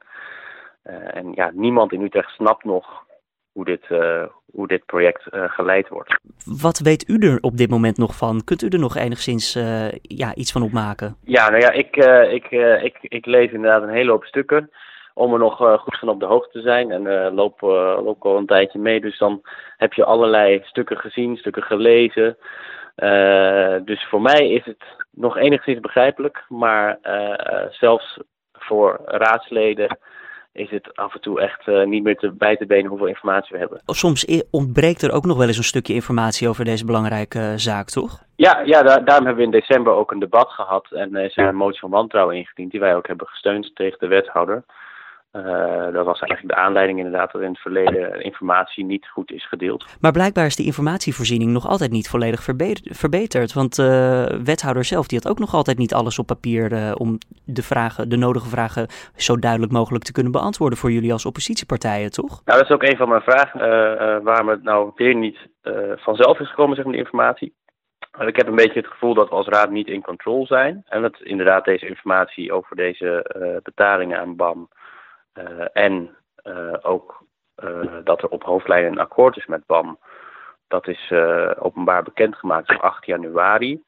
en 0.83 1.33
ja, 1.35 1.51
niemand 1.55 1.93
in 1.93 2.03
Utrecht 2.03 2.31
snapt 2.31 2.65
nog 2.65 3.05
hoe 3.53 3.65
dit, 3.65 3.85
uh, 3.89 4.25
hoe 4.53 4.67
dit 4.67 4.87
project 4.87 5.23
uh, 5.31 5.45
geleid 5.51 5.89
wordt. 5.89 6.21
Wat 6.61 6.79
weet 6.79 7.09
u 7.09 7.19
er 7.19 7.39
op 7.41 7.57
dit 7.57 7.71
moment 7.71 7.97
nog 7.97 8.17
van? 8.17 8.45
Kunt 8.45 8.63
u 8.63 8.69
er 8.69 8.79
nog 8.79 8.97
enigszins 8.97 9.57
uh, 9.57 9.93
ja, 10.03 10.35
iets 10.35 10.53
van 10.53 10.63
opmaken? 10.63 11.17
Ja, 11.25 11.49
nou 11.51 11.63
ja, 11.63 11.71
ik, 11.71 11.97
ik, 12.31 12.51
ik, 12.83 12.97
ik 13.01 13.27
lees 13.27 13.53
inderdaad 13.53 13.83
een 13.83 13.89
hele 13.89 14.11
hoop 14.11 14.25
stukken 14.25 14.71
om 15.15 15.33
er 15.33 15.39
nog 15.39 15.57
goed 15.57 15.99
van 15.99 16.09
op 16.09 16.21
de 16.21 16.27
hoogte 16.27 16.51
te 16.51 16.61
zijn. 16.61 16.91
En 16.91 17.35
loop, 17.35 17.61
loop 18.05 18.25
al 18.25 18.37
een 18.37 18.47
tijdje 18.47 18.79
mee, 18.79 19.01
dus 19.01 19.19
dan 19.19 19.41
heb 19.77 19.93
je 19.93 20.05
allerlei 20.05 20.61
stukken 20.65 20.97
gezien, 20.97 21.37
stukken 21.37 21.63
gelezen. 21.63 22.37
dus 23.85 24.07
voor 24.09 24.23
mij 24.23 24.49
is 24.51 24.65
het 24.65 24.85
nog 25.11 25.37
enigszins 25.37 25.81
begrijpelijk, 25.81 26.45
maar 26.49 26.99
zelfs 27.71 28.19
voor 28.53 29.01
raadsleden 29.05 29.99
is 30.53 30.71
het 30.71 30.97
af 30.97 31.15
en 31.15 31.21
toe 31.21 31.41
echt 31.41 31.67
uh, 31.67 31.85
niet 31.85 32.03
meer 32.03 32.17
te 32.17 32.31
bij 32.31 32.57
te 32.57 32.67
benen 32.67 32.89
hoeveel 32.91 33.07
informatie 33.07 33.53
we 33.53 33.59
hebben. 33.59 33.81
Soms 33.87 34.43
ontbreekt 34.51 35.03
er 35.03 35.13
ook 35.13 35.25
nog 35.25 35.37
wel 35.37 35.47
eens 35.47 35.57
een 35.57 35.65
stukje 35.65 35.95
informatie 35.95 36.49
over 36.49 36.65
deze 36.65 36.85
belangrijke 36.85 37.39
uh, 37.39 37.53
zaak, 37.57 37.89
toch? 37.89 38.23
Ja, 38.37 38.61
ja 38.65 38.83
daar, 38.83 39.05
daarom 39.05 39.27
hebben 39.27 39.45
we 39.45 39.53
in 39.53 39.61
december 39.61 39.93
ook 39.93 40.11
een 40.11 40.19
debat 40.19 40.51
gehad 40.51 40.87
en 40.91 41.17
er 41.17 41.25
is 41.25 41.37
er 41.37 41.49
een 41.49 41.55
motie 41.55 41.81
van 41.81 41.91
wantrouwen 41.91 42.37
ingediend 42.37 42.71
die 42.71 42.81
wij 42.81 42.97
ook 42.97 43.07
hebben 43.07 43.27
gesteund 43.27 43.71
tegen 43.75 43.99
de 43.99 44.07
wethouder. 44.07 44.65
Dat 45.93 46.05
was 46.05 46.21
eigenlijk 46.21 46.49
de 46.49 46.55
aanleiding 46.55 46.99
inderdaad 46.99 47.33
dat 47.33 47.43
in 47.43 47.49
het 47.49 47.59
verleden 47.59 48.23
informatie 48.23 48.85
niet 48.85 49.09
goed 49.09 49.33
is 49.33 49.49
gedeeld. 49.49 49.87
Maar 50.01 50.13
blijkbaar 50.13 50.47
is 50.47 50.57
die 50.57 50.67
informatievoorziening 50.67 51.51
nog 51.51 51.67
altijd 51.67 51.91
niet 51.91 52.09
volledig 52.09 52.43
verbeterd. 52.83 53.53
Want 53.53 53.77
de 53.77 54.41
wethouder 54.45 54.85
zelf 54.85 55.07
die 55.07 55.19
had 55.23 55.31
ook 55.31 55.39
nog 55.39 55.55
altijd 55.55 55.79
niet 55.79 55.95
alles 55.95 56.19
op 56.19 56.27
papier 56.27 56.95
om 56.97 57.19
de, 57.45 57.63
vragen, 57.63 58.09
de 58.09 58.17
nodige 58.17 58.49
vragen 58.49 58.87
zo 59.17 59.37
duidelijk 59.37 59.73
mogelijk 59.73 60.05
te 60.05 60.13
kunnen 60.13 60.33
beantwoorden 60.33 60.79
voor 60.79 60.91
jullie 60.91 61.13
als 61.13 61.27
oppositiepartijen, 61.27 62.11
toch? 62.11 62.41
Nou, 62.45 62.59
dat 62.59 62.71
is 62.71 62.75
ook 62.75 62.83
een 62.83 62.97
van 62.97 63.09
mijn 63.09 63.23
vragen. 63.23 63.61
waarom 64.23 64.49
het 64.49 64.63
nou 64.63 64.93
weer 64.95 65.15
niet 65.15 65.39
vanzelf 65.97 66.41
is 66.41 66.49
gekomen, 66.49 66.77
zeg 66.77 66.85
maar, 66.85 66.95
de 66.95 67.01
informatie. 67.01 67.55
Ik 68.19 68.37
heb 68.37 68.47
een 68.47 68.55
beetje 68.55 68.81
het 68.81 68.91
gevoel 68.91 69.15
dat 69.15 69.29
we 69.29 69.35
als 69.35 69.47
raad 69.47 69.71
niet 69.71 69.89
in 69.89 70.03
control 70.03 70.47
zijn. 70.47 70.83
En 70.89 71.03
dat 71.03 71.21
inderdaad 71.21 71.65
deze 71.65 71.87
informatie 71.87 72.53
over 72.53 72.77
deze 72.77 73.37
uh, 73.37 73.57
betalingen 73.63 74.19
aan 74.19 74.37
BAM 74.37 74.59
uh, 74.59 74.82
en 75.73 76.17
uh, 76.45 76.75
ook 76.83 77.25
dat 78.05 78.23
er 78.23 78.29
op 78.29 78.43
hoofdlijnen 78.43 78.93
een 78.93 78.99
akkoord 78.99 79.37
is 79.37 79.47
met 79.47 79.67
BAM, 79.67 79.99
dat 80.69 80.89
is 80.89 81.13
openbaar 81.59 82.03
bekendgemaakt 82.03 82.71
op 82.71 82.81
8 82.81 83.07
januari. 83.07 83.83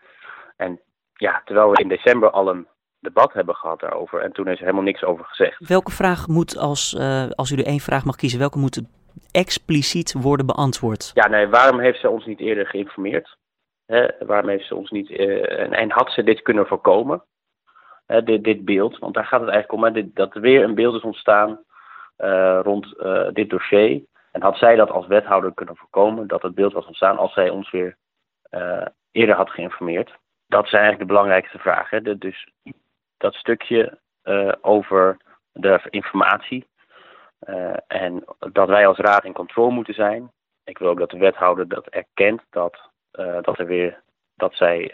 En 0.57 0.81
ja, 1.15 1.43
terwijl 1.45 1.71
we 1.71 1.83
in 1.83 1.89
december 1.89 2.31
al 2.31 2.49
een 2.49 2.67
debat 3.01 3.33
hebben 3.33 3.55
gehad 3.55 3.81
daarover 3.81 4.21
en 4.21 4.33
toen 4.33 4.49
is 4.49 4.57
er 4.57 4.65
helemaal 4.65 4.83
niks 4.83 5.05
over 5.05 5.25
gezegd. 5.25 5.69
Welke 5.69 5.91
vraag 5.91 6.29
moet, 6.29 6.59
als, 6.59 6.99
als 7.35 7.51
u 7.51 7.57
er 7.57 7.67
één 7.67 7.81
vraag 7.81 8.05
mag 8.05 8.17
kiezen, 8.17 8.39
welke 8.39 8.59
moet 8.59 8.83
expliciet 9.31 10.13
worden 10.13 10.47
beantwoord? 10.47 11.11
Ja, 11.15 11.29
nee, 11.29 11.49
waarom 11.49 11.81
heeft 11.81 12.01
ze 12.01 12.09
ons 12.09 12.27
niet 12.27 12.41
eerder 12.41 12.67
geïnformeerd? 12.67 13.37
Waarom 14.27 14.49
heeft 14.49 14.67
ze 14.67 14.75
ons 14.75 14.91
niet. 14.91 15.11
Uh, 15.11 15.61
en, 15.61 15.73
en, 15.73 15.91
had 15.91 16.11
ze 16.11 16.23
dit 16.23 16.43
kunnen 16.43 16.67
voorkomen? 16.67 17.23
Dit, 18.07 18.45
dit 18.45 18.65
beeld. 18.65 18.99
Want 18.99 19.15
daar 19.15 19.27
gaat 19.27 19.41
het 19.41 19.51
eigenlijk 19.51 19.87
om. 19.87 19.95
Hè, 19.95 20.13
dat 20.13 20.35
er 20.35 20.41
weer 20.41 20.65
een 20.65 20.75
beeld 20.75 20.95
is 20.95 21.03
ontstaan 21.03 21.65
uh, 22.19 22.61
rond 22.63 22.95
uh, 22.99 23.29
dit 23.33 23.51
dossier. 23.51 24.03
En 24.33 24.43
had 24.43 24.57
zij 24.57 24.77
dat 24.77 24.91
als 24.91 25.07
wethouder 25.07 25.55
kunnen 25.55 25.77
voorkomen, 25.77 26.27
dat 26.27 26.43
het 26.43 26.55
beeld 26.55 26.73
was 26.73 26.87
ontstaan 26.87 27.19
als 27.19 27.33
zij 27.33 27.51
ons 27.51 27.71
weer 27.71 27.97
eerder 29.11 29.35
had 29.35 29.51
geïnformeerd? 29.51 30.15
Dat 30.47 30.69
zijn 30.69 30.83
eigenlijk 30.83 31.01
de 31.01 31.15
belangrijkste 31.15 31.59
vragen. 31.59 32.19
Dus 32.19 32.49
dat 33.17 33.35
stukje 33.35 33.99
over 34.61 35.17
de 35.53 35.81
informatie. 35.91 36.67
en 37.87 38.25
dat 38.53 38.69
wij 38.69 38.87
als 38.87 38.99
raad 38.99 39.25
in 39.25 39.33
controle 39.33 39.73
moeten 39.73 39.95
zijn. 39.95 40.31
Ik 40.65 40.79
wil 40.79 40.89
ook 40.89 40.99
dat 40.99 41.11
de 41.11 41.19
wethouder 41.19 41.69
dat 41.69 41.87
erkent 41.87 42.43
dat 42.51 42.79
dat 43.41 43.59
er 43.59 43.67
weer 43.67 44.03
dat 44.35 44.55
zij 44.55 44.91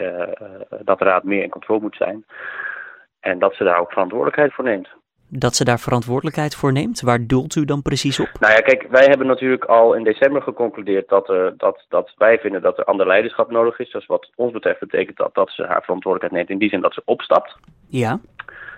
dat 0.82 0.98
de 0.98 1.04
raad 1.04 1.24
meer 1.24 1.42
in 1.42 1.50
controle 1.50 1.80
moet 1.80 1.96
zijn. 1.96 2.24
En 3.20 3.38
dat 3.38 3.54
ze 3.54 3.64
daar 3.64 3.80
ook 3.80 3.92
verantwoordelijkheid 3.92 4.52
voor 4.52 4.64
neemt. 4.64 4.88
Dat 5.28 5.54
ze 5.54 5.64
daar 5.64 5.78
verantwoordelijkheid 5.78 6.54
voor 6.54 6.72
neemt? 6.72 7.00
Waar 7.00 7.26
doelt 7.26 7.54
u 7.54 7.64
dan 7.64 7.82
precies 7.82 8.20
op? 8.20 8.28
Nou 8.40 8.52
ja, 8.52 8.60
kijk, 8.60 8.86
wij 8.90 9.04
hebben 9.04 9.26
natuurlijk 9.26 9.64
al 9.64 9.94
in 9.94 10.04
december 10.04 10.42
geconcludeerd 10.42 11.08
dat, 11.08 11.28
er, 11.28 11.54
dat, 11.56 11.84
dat 11.88 12.12
wij 12.16 12.38
vinden 12.38 12.62
dat 12.62 12.78
er 12.78 12.84
ander 12.84 13.06
leiderschap 13.06 13.50
nodig 13.50 13.78
is. 13.78 13.90
Dus 13.90 14.06
wat 14.06 14.30
ons 14.34 14.52
betreft 14.52 14.80
betekent 14.80 15.16
dat 15.16 15.34
dat 15.34 15.50
ze 15.50 15.62
haar 15.62 15.82
verantwoordelijkheid 15.82 16.32
neemt 16.32 16.50
in 16.50 16.58
die 16.58 16.68
zin 16.68 16.80
dat 16.80 16.94
ze 16.94 17.02
opstapt. 17.04 17.56
Ja. 17.88 18.20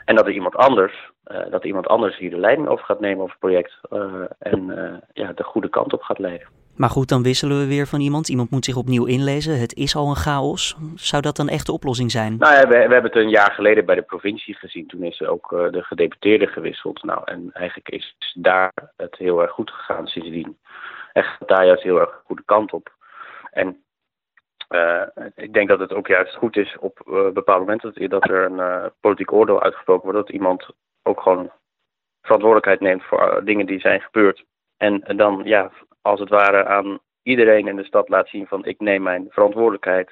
En 0.04 0.16
dat 0.16 0.26
er 0.26 0.32
iemand 0.32 0.56
anders, 0.56 1.10
uh, 1.26 1.38
dat 1.50 1.64
iemand 1.64 1.86
anders 1.86 2.18
hier 2.18 2.30
de 2.30 2.38
leiding 2.38 2.68
over 2.68 2.84
gaat 2.84 3.00
nemen 3.00 3.22
over 3.22 3.30
het 3.30 3.40
project 3.40 3.78
uh, 3.90 4.24
en 4.38 5.02
ja, 5.12 5.32
de 5.32 5.44
goede 5.44 5.68
kant 5.68 5.92
op 5.92 6.02
gaat 6.02 6.18
leiden. 6.18 6.46
Maar 6.82 6.90
goed, 6.90 7.08
dan 7.08 7.22
wisselen 7.22 7.58
we 7.58 7.66
weer 7.66 7.86
van 7.86 8.00
iemand. 8.00 8.28
Iemand 8.28 8.50
moet 8.50 8.64
zich 8.64 8.76
opnieuw 8.76 9.04
inlezen. 9.04 9.60
Het 9.60 9.74
is 9.74 9.96
al 9.96 10.08
een 10.08 10.16
chaos. 10.16 10.76
Zou 10.94 11.22
dat 11.22 11.36
dan 11.36 11.48
echt 11.48 11.66
de 11.66 11.72
oplossing 11.72 12.10
zijn? 12.10 12.36
Nou 12.36 12.54
ja, 12.54 12.60
we, 12.60 12.68
we 12.68 12.92
hebben 12.92 13.02
het 13.02 13.16
een 13.16 13.28
jaar 13.28 13.52
geleden 13.52 13.84
bij 13.84 13.94
de 13.94 14.02
provincie 14.02 14.54
gezien. 14.54 14.86
Toen 14.86 15.02
is 15.02 15.22
ook 15.22 15.52
uh, 15.52 15.70
de 15.70 15.82
gedeputeerde 15.82 16.46
gewisseld. 16.46 17.02
Nou, 17.02 17.20
en 17.24 17.50
eigenlijk 17.52 17.88
is 17.88 18.16
daar 18.34 18.72
het 18.96 19.16
heel 19.16 19.42
erg 19.42 19.50
goed 19.50 19.70
gegaan 19.70 20.06
sindsdien. 20.06 20.58
Echt 21.12 21.48
daar 21.48 21.66
juist 21.66 21.82
heel 21.82 22.00
erg 22.00 22.10
de 22.10 22.22
goede 22.24 22.42
kant 22.44 22.72
op. 22.72 22.94
En 23.50 23.82
uh, 24.68 25.02
ik 25.34 25.52
denk 25.52 25.68
dat 25.68 25.80
het 25.80 25.92
ook 25.92 26.06
juist 26.06 26.34
goed 26.34 26.56
is 26.56 26.76
op 26.78 27.02
uh, 27.08 27.30
bepaalde 27.30 27.64
momenten 27.64 27.92
dat, 27.94 28.10
dat 28.10 28.30
er 28.30 28.44
een 28.44 28.90
politiek 29.00 29.32
oordeel 29.32 29.62
uitgesproken 29.62 30.04
wordt. 30.04 30.26
Dat 30.26 30.36
iemand 30.36 30.66
ook 31.02 31.20
gewoon 31.20 31.50
verantwoordelijkheid 32.22 32.80
neemt 32.80 33.04
voor 33.04 33.40
dingen 33.44 33.66
die 33.66 33.80
zijn 33.80 34.00
gebeurd. 34.00 34.44
En 34.76 35.16
dan 35.16 35.40
ja, 35.44 35.70
als 36.02 36.20
het 36.20 36.28
ware 36.28 36.64
aan 36.64 36.98
iedereen 37.22 37.68
in 37.68 37.76
de 37.76 37.84
stad 37.84 38.08
laat 38.08 38.28
zien 38.28 38.46
van 38.46 38.64
ik 38.64 38.80
neem 38.80 39.02
mijn 39.02 39.26
verantwoordelijkheid 39.30 40.10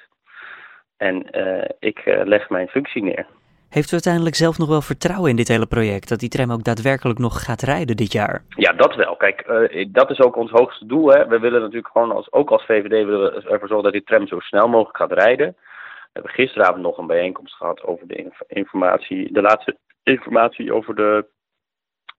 en 0.97 1.27
uh, 1.31 1.63
ik 1.79 2.05
uh, 2.05 2.21
leg 2.23 2.49
mijn 2.49 2.67
functie 2.67 3.03
neer. 3.03 3.25
Heeft 3.69 3.89
u 3.89 3.91
uiteindelijk 3.91 4.35
zelf 4.35 4.57
nog 4.57 4.67
wel 4.67 4.81
vertrouwen 4.81 5.29
in 5.29 5.35
dit 5.35 5.47
hele 5.47 5.65
project? 5.65 6.09
Dat 6.09 6.19
die 6.19 6.29
tram 6.29 6.51
ook 6.51 6.63
daadwerkelijk 6.63 7.19
nog 7.19 7.43
gaat 7.43 7.61
rijden 7.61 7.95
dit 7.95 8.11
jaar? 8.11 8.43
Ja, 8.49 8.73
dat 8.73 8.95
wel. 8.95 9.15
Kijk, 9.15 9.47
uh, 9.47 9.85
dat 9.91 10.09
is 10.09 10.19
ook 10.19 10.35
ons 10.35 10.51
hoogste 10.51 10.85
doel. 10.85 11.07
Hè. 11.07 11.27
We 11.27 11.39
willen 11.39 11.61
natuurlijk 11.61 11.91
gewoon, 11.91 12.11
als, 12.11 12.31
ook 12.31 12.51
als 12.51 12.65
VVD, 12.65 12.89
willen 12.89 13.21
we 13.21 13.49
ervoor 13.49 13.67
zorgen 13.67 13.83
dat 13.83 13.91
die 13.91 14.03
tram 14.03 14.27
zo 14.27 14.39
snel 14.39 14.67
mogelijk 14.67 14.97
gaat 14.97 15.11
rijden. 15.11 15.55
We 15.57 16.19
hebben 16.19 16.31
gisteravond 16.31 16.81
nog 16.81 16.97
een 16.97 17.07
bijeenkomst 17.07 17.53
gehad 17.53 17.83
over 17.83 18.07
de 18.07 18.31
informatie, 18.47 19.33
de 19.33 19.41
laatste 19.41 19.77
informatie 20.03 20.73
over 20.73 20.95
de, 20.95 21.25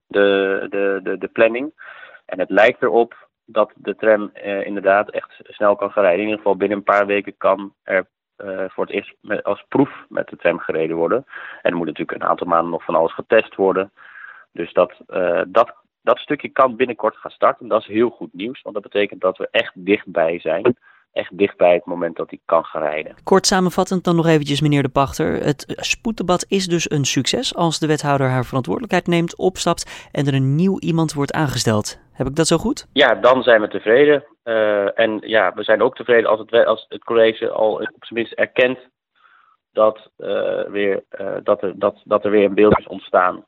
de, 0.07 0.67
de, 0.69 0.99
de, 1.03 1.17
de 1.17 1.27
planning. 1.27 1.71
En 2.25 2.39
het 2.39 2.49
lijkt 2.49 2.81
erop 2.81 3.22
dat 3.45 3.71
de 3.75 3.95
tram 3.95 4.31
uh, 4.45 4.65
inderdaad 4.65 5.09
echt 5.09 5.39
snel 5.43 5.75
kan 5.75 5.91
gaan 5.91 6.03
rijden. 6.03 6.19
In 6.21 6.25
ieder 6.25 6.41
geval 6.41 6.57
binnen 6.57 6.77
een 6.77 6.83
paar 6.83 7.05
weken 7.05 7.37
kan 7.37 7.73
er 7.83 8.07
uh, 8.37 8.63
voor 8.67 8.85
het 8.85 8.93
eerst 8.93 9.15
als 9.43 9.65
proef 9.67 10.05
met 10.09 10.27
de 10.27 10.35
tram 10.35 10.59
gereden 10.59 10.95
worden. 10.95 11.25
En 11.61 11.71
er 11.71 11.77
moet 11.77 11.87
natuurlijk 11.87 12.21
een 12.21 12.27
aantal 12.27 12.47
maanden 12.47 12.71
nog 12.71 12.83
van 12.83 12.95
alles 12.95 13.13
getest 13.13 13.55
worden. 13.55 13.91
Dus 14.51 14.73
dat, 14.73 14.93
uh, 15.07 15.41
dat, 15.47 15.73
dat 16.01 16.17
stukje 16.17 16.49
kan 16.49 16.75
binnenkort 16.75 17.17
gaan 17.17 17.31
starten. 17.31 17.67
Dat 17.67 17.81
is 17.81 17.87
heel 17.87 18.09
goed 18.09 18.33
nieuws, 18.33 18.61
want 18.61 18.75
dat 18.75 18.83
betekent 18.83 19.21
dat 19.21 19.37
we 19.37 19.47
echt 19.51 19.71
dichtbij 19.85 20.39
zijn 20.39 20.75
echt 21.13 21.37
dicht 21.37 21.57
bij 21.57 21.73
het 21.73 21.85
moment 21.85 22.15
dat 22.15 22.29
hij 22.29 22.39
kan 22.45 22.63
gaan 22.63 22.81
rijden. 22.81 23.15
Kort 23.23 23.47
samenvattend 23.47 24.03
dan 24.03 24.15
nog 24.15 24.27
eventjes, 24.27 24.61
meneer 24.61 24.83
De 24.83 24.89
Pachter. 24.89 25.43
Het 25.43 25.65
spoeddebat 25.67 26.45
is 26.47 26.67
dus 26.67 26.91
een 26.91 27.05
succes 27.05 27.55
als 27.55 27.79
de 27.79 27.87
wethouder 27.87 28.29
haar 28.29 28.45
verantwoordelijkheid 28.45 29.07
neemt, 29.07 29.37
opstapt 29.37 30.09
en 30.11 30.27
er 30.27 30.33
een 30.33 30.55
nieuw 30.55 30.79
iemand 30.79 31.13
wordt 31.13 31.33
aangesteld. 31.33 32.02
Heb 32.13 32.27
ik 32.27 32.35
dat 32.35 32.47
zo 32.47 32.57
goed? 32.57 32.87
Ja, 32.93 33.15
dan 33.15 33.43
zijn 33.43 33.61
we 33.61 33.67
tevreden. 33.67 34.25
Uh, 34.43 34.99
en 34.99 35.19
ja, 35.21 35.53
we 35.53 35.63
zijn 35.63 35.81
ook 35.81 35.95
tevreden 35.95 36.29
als 36.29 36.39
het, 36.39 36.65
als 36.65 36.85
het 36.89 37.03
college 37.03 37.49
al 37.49 37.73
op 37.73 38.05
zijn 38.05 38.19
minst 38.19 38.31
erkent 38.33 38.79
dat, 39.71 40.09
uh, 40.17 40.63
weer, 40.63 41.03
uh, 41.19 41.35
dat, 41.43 41.61
er, 41.61 41.79
dat, 41.79 42.01
dat 42.03 42.25
er 42.25 42.31
weer 42.31 42.45
een 42.45 42.53
beeld 42.53 42.79
is 42.79 42.87
ontstaan 42.87 43.45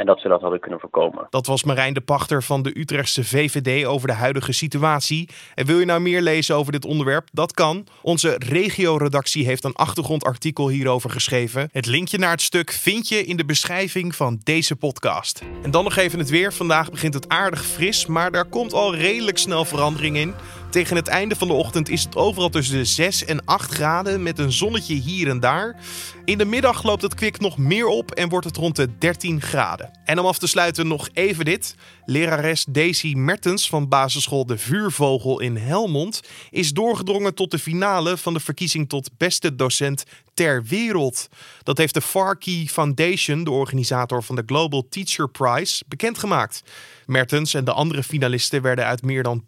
en 0.00 0.06
dat 0.06 0.20
ze 0.20 0.28
dat 0.28 0.40
hadden 0.40 0.60
kunnen 0.60 0.80
voorkomen. 0.80 1.26
Dat 1.30 1.46
was 1.46 1.64
Marijn 1.64 1.94
de 1.94 2.00
Pachter 2.00 2.42
van 2.42 2.62
de 2.62 2.78
Utrechtse 2.78 3.24
VVD 3.24 3.86
over 3.86 4.08
de 4.08 4.14
huidige 4.14 4.52
situatie. 4.52 5.28
En 5.54 5.66
wil 5.66 5.78
je 5.78 5.84
nou 5.84 6.00
meer 6.00 6.20
lezen 6.20 6.56
over 6.56 6.72
dit 6.72 6.84
onderwerp? 6.84 7.28
Dat 7.32 7.52
kan. 7.52 7.86
Onze 8.02 8.36
regio-redactie 8.38 9.44
heeft 9.44 9.64
een 9.64 9.74
achtergrondartikel 9.74 10.68
hierover 10.68 11.10
geschreven. 11.10 11.68
Het 11.72 11.86
linkje 11.86 12.18
naar 12.18 12.30
het 12.30 12.42
stuk 12.42 12.70
vind 12.70 13.08
je 13.08 13.24
in 13.24 13.36
de 13.36 13.44
beschrijving 13.44 14.14
van 14.14 14.40
deze 14.42 14.76
podcast. 14.76 15.42
En 15.62 15.70
dan 15.70 15.84
nog 15.84 15.96
even 15.96 16.18
het 16.18 16.30
weer. 16.30 16.52
Vandaag 16.52 16.90
begint 16.90 17.14
het 17.14 17.28
aardig 17.28 17.64
fris, 17.64 18.06
maar 18.06 18.30
daar 18.30 18.48
komt 18.48 18.72
al 18.72 18.94
redelijk 18.94 19.38
snel 19.38 19.64
verandering 19.64 20.16
in. 20.16 20.34
Tegen 20.70 20.96
het 20.96 21.08
einde 21.08 21.36
van 21.36 21.48
de 21.48 21.54
ochtend 21.54 21.88
is 21.88 22.04
het 22.04 22.16
overal 22.16 22.48
tussen 22.48 22.76
de 22.76 22.84
6 22.84 23.24
en 23.24 23.44
8 23.44 23.72
graden 23.72 24.22
met 24.22 24.38
een 24.38 24.52
zonnetje 24.52 24.94
hier 24.94 25.28
en 25.28 25.40
daar. 25.40 25.76
In 26.24 26.38
de 26.38 26.44
middag 26.44 26.82
loopt 26.82 27.02
het 27.02 27.14
kwik 27.14 27.40
nog 27.40 27.58
meer 27.58 27.86
op 27.86 28.10
en 28.10 28.28
wordt 28.28 28.46
het 28.46 28.56
rond 28.56 28.76
de 28.76 28.98
13 28.98 29.40
graden. 29.40 29.90
En 30.04 30.18
om 30.18 30.26
af 30.26 30.38
te 30.38 30.46
sluiten 30.46 30.88
nog 30.88 31.08
even 31.12 31.44
dit. 31.44 31.74
Lerares 32.10 32.64
Daisy 32.68 33.14
Mertens 33.14 33.68
van 33.68 33.88
basisschool 33.88 34.46
De 34.46 34.58
Vuurvogel 34.58 35.40
in 35.40 35.56
Helmond 35.56 36.20
is 36.50 36.72
doorgedrongen 36.72 37.34
tot 37.34 37.50
de 37.50 37.58
finale 37.58 38.16
van 38.16 38.32
de 38.32 38.40
verkiezing 38.40 38.88
tot 38.88 39.10
beste 39.16 39.54
docent 39.54 40.04
ter 40.34 40.64
wereld. 40.64 41.28
Dat 41.62 41.78
heeft 41.78 41.94
de 41.94 42.00
Farkey 42.00 42.66
Foundation, 42.70 43.44
de 43.44 43.50
organisator 43.50 44.22
van 44.22 44.36
de 44.36 44.42
Global 44.46 44.86
Teacher 44.88 45.28
Prize, 45.28 45.84
bekendgemaakt. 45.88 46.62
Mertens 47.06 47.54
en 47.54 47.64
de 47.64 47.72
andere 47.72 48.02
finalisten 48.02 48.62
werden 48.62 48.84
uit 48.84 49.02
meer 49.02 49.22
dan 49.22 49.44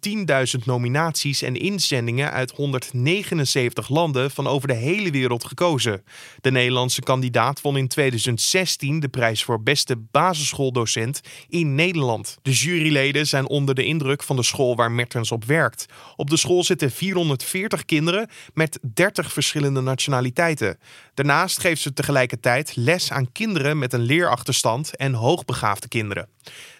10.000 0.57 0.63
nominaties 0.65 1.41
en 1.41 1.55
inzendingen 1.55 2.31
uit 2.31 2.51
179 2.51 3.89
landen 3.89 4.31
van 4.31 4.47
over 4.47 4.67
de 4.67 4.73
hele 4.73 5.11
wereld 5.11 5.45
gekozen. 5.45 6.03
De 6.41 6.51
Nederlandse 6.51 7.01
kandidaat 7.01 7.61
won 7.61 7.77
in 7.77 7.87
2016 7.87 8.99
de 8.99 9.07
prijs 9.07 9.43
voor 9.43 9.63
beste 9.63 9.97
basisschooldocent 10.11 11.21
in 11.49 11.75
Nederland. 11.75 12.37
De 12.41 12.52
juryleden 12.61 13.27
zijn 13.27 13.47
onder 13.47 13.75
de 13.75 13.85
indruk 13.85 14.23
van 14.23 14.35
de 14.35 14.43
school 14.43 14.75
waar 14.75 14.91
Mertens 14.91 15.31
op 15.31 15.45
werkt. 15.45 15.85
Op 16.15 16.29
de 16.29 16.37
school 16.37 16.63
zitten 16.63 16.91
440 16.91 17.85
kinderen 17.85 18.29
met 18.53 18.79
30 18.93 19.33
verschillende 19.33 19.81
nationaliteiten. 19.81 20.77
Daarnaast 21.13 21.59
geeft 21.59 21.81
ze 21.81 21.93
tegelijkertijd 21.93 22.75
les 22.75 23.11
aan 23.11 23.31
kinderen 23.31 23.77
met 23.77 23.93
een 23.93 24.01
leerachterstand 24.01 24.95
en 24.95 25.13
hoogbegaafde 25.13 25.87
kinderen. 25.87 26.27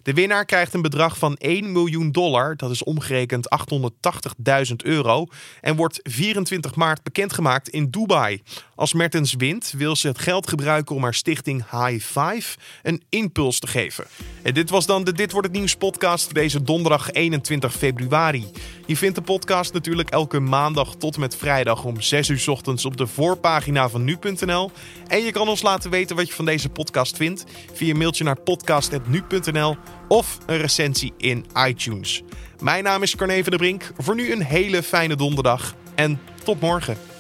De 0.04 0.14
winnaar 0.14 0.46
krijgt 0.46 0.74
een 0.74 0.82
bedrag 0.82 1.18
van 1.18 1.36
1 1.36 1.72
miljoen 1.72 2.12
dollar, 2.12 2.58
dat 2.58 2.72
is 2.72 2.84
omgerekend 2.84 3.48
880.000 4.70 4.76
euro, 4.76 5.26
en 5.62 5.76
wordt 5.76 6.00
24 6.04 6.76
maart 6.76 7.04
bekendgemaakt 7.04 7.70
in 7.70 7.90
Dubai. 7.90 8.42
Als 8.76 8.94
Mertens 8.94 9.34
wint, 9.34 9.74
wil 9.78 9.96
ze 9.96 10.08
het 10.08 10.20
geld 10.20 10.50
gebruiken 10.50 10.96
om 10.96 11.04
haar 11.04 11.14
stichting 11.14 11.64
High 11.72 12.06
Five 12.06 12.58
een 12.82 13.04
impuls 13.10 13.60
te 13.60 13.68
geven. 13.68 14.06
En 14.42 14.54
dit 14.54 14.70
was 14.70 14.86
dan 14.86 15.04
de 15.04 15.14
Dit 15.14 15.32
wordt 15.32 15.48
het 15.48 15.56
nieuws 15.56 15.76
podcast 15.76 16.24
voor 16.24 16.34
deze 16.34 16.62
donderdag 16.62 17.12
21 17.12 17.74
februari. 17.74 18.46
Je 18.86 18.98
vindt 18.98 19.16
de 19.16 19.22
podcast 19.22 19.74
natuurlijk 19.74 20.10
elke 20.10 20.40
maandag 20.40 20.96
tot 20.96 21.18
met 21.18 21.36
vrijdag 21.36 21.84
om 21.84 22.02
6 22.02 22.30
uur 22.30 22.44
ochtends 22.50 22.86
op 22.86 22.98
de 22.98 23.08
voorpagina 23.08 23.90
van 23.90 24.04
nu.nl. 24.04 24.72
En 25.08 25.24
je 25.24 25.32
kan 25.32 25.48
ons 25.48 25.62
laten 25.62 25.90
weten 25.90 26.16
wat 26.16 26.28
je 26.28 26.34
van 26.34 26.46
deze 26.46 26.70
podcast 26.70 27.18
vindt 27.18 27.44
via 27.74 27.90
een 27.90 27.98
mailtje 27.98 28.24
naar 28.24 28.40
podcast.nu.nl 28.40 29.76
of 30.08 30.38
een 30.46 30.58
recensie 30.58 31.14
in 31.18 31.46
iTunes. 31.68 32.24
Mijn 32.62 32.84
naam 32.84 33.04
is 33.04 33.16
Carne 33.16 33.44
van 33.44 33.52
de 33.52 33.58
Brink. 33.58 33.92
Voor 33.98 34.16
nu 34.16 34.32
een 34.32 34.44
hele 34.44 34.84
fijne 34.84 35.16
donderdag 35.16 35.76
en 35.96 36.20
tot 36.44 36.60
morgen. 36.60 37.13